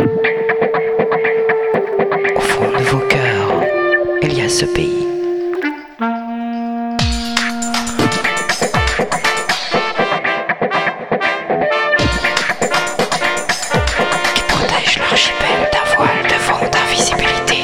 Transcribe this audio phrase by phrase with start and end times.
[0.00, 0.04] Au
[2.40, 3.64] fond de vos cœurs,
[4.22, 5.06] il y a ce pays.
[14.34, 17.58] Qui protège l'archipel d'un voile devant ta visibilité.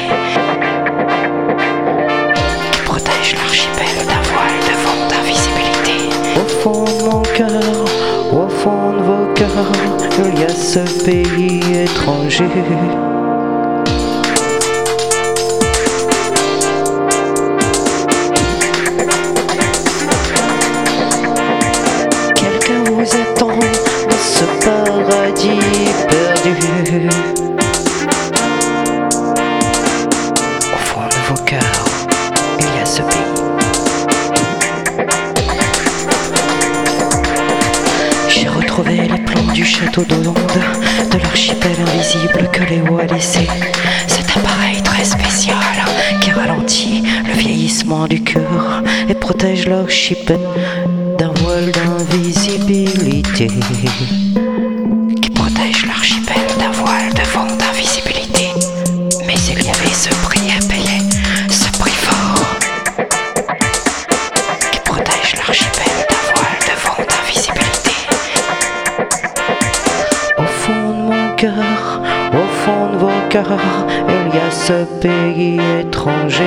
[2.71, 5.97] Qui protège l'archipel d'un voile devant ta visibilité.
[6.35, 7.73] Au fond de mon cœur,
[8.31, 12.45] au fond de vos cœurs il y a ce pays étranger.
[22.35, 25.59] Quelqu'un vous attend dans ce paradis
[26.09, 27.46] perdu.
[39.57, 40.37] Du château d'Hollande,
[41.11, 43.47] de l'archipel invisible que Léo a laissé.
[44.05, 45.57] Cet appareil très spécial
[46.21, 50.39] qui ralentit le vieillissement du cœur et protège l'archipel
[51.17, 53.47] d'un voile d'invisibilité.
[55.23, 58.49] qui protège l'archipel d'un voile de vent d'invisibilité.
[59.25, 61.01] Mais il y avait ce prix payer,
[61.49, 62.45] ce prix fort.
[64.71, 65.86] Qui protège l'archipel
[73.29, 73.57] cœurs,
[74.09, 76.43] il y a ce pays étranger.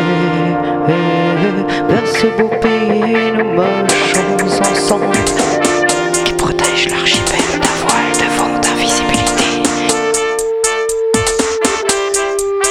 [1.89, 5.19] Vers ce beau pays, nous marchons ensemble.
[6.25, 9.48] Qui protège l'archipel d'un voile de vent d'invisibilité.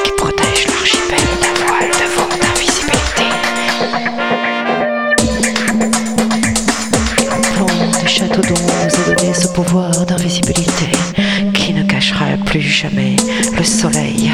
[0.04, 3.28] Qui protège l'archipel d'un voile de vent d'invisibilité.
[7.56, 8.62] Plan des châteaux d'eau
[8.98, 10.88] nous donné ce pouvoir d'invisibilité
[12.46, 13.16] plus jamais
[13.58, 14.32] le soleil.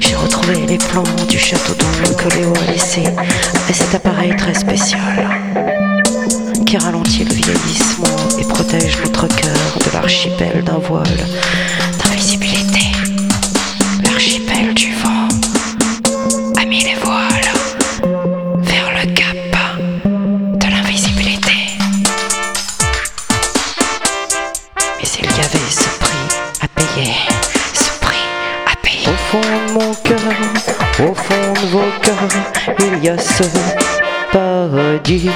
[0.00, 3.02] J'ai retrouvé les plans du château d'eau que Léo a laissé
[3.68, 5.28] et cet appareil très spécial
[6.66, 11.26] qui ralentit le vieillissement et protège notre cœur de l'archipel d'un voile
[29.26, 30.18] fond de mon cœur,
[31.00, 32.28] au fond de vos cœurs,
[32.78, 33.42] il y a ce
[34.32, 35.30] paradis.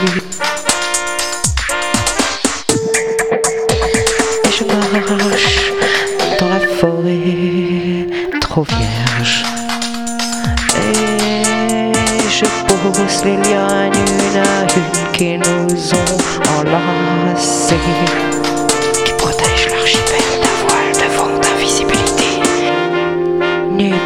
[4.45, 5.73] Et je marche
[6.39, 8.07] dans la forêt
[8.41, 9.45] trop vierge.
[10.77, 16.19] Et je pose les lianes une à une qui nous ont
[16.59, 18.30] enlacés.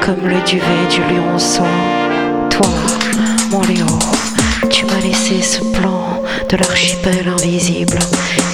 [0.05, 1.63] Comme le duvet du lionceau.
[2.51, 2.67] Toi,
[3.51, 3.87] mon Léo,
[4.69, 7.99] tu m'as laissé ce plan de l'archipel invisible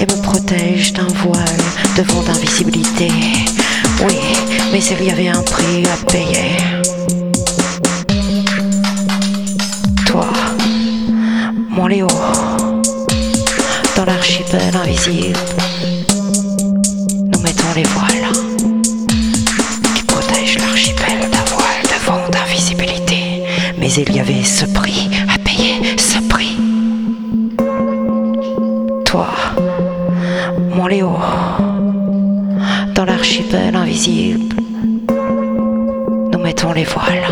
[0.01, 1.65] et me protège d'un voile
[1.97, 3.09] de vent d'invisibilité.
[4.07, 4.17] Oui,
[4.73, 6.57] mais il y avait un prix à payer.
[10.07, 10.29] Toi,
[11.69, 12.07] mon Léo,
[13.97, 15.39] dans l'archipel invisible,
[17.13, 18.33] nous mettons les voiles
[19.97, 21.40] Qui protège l'archipel
[23.97, 26.57] il y avait ce prix À payer ce prix.
[29.05, 29.27] Toi,
[30.77, 31.11] mon Léo,
[32.95, 34.55] dans l'archipel invisible,
[36.33, 37.27] nous mettons les voiles.